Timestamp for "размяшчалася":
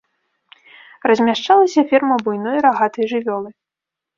1.11-1.83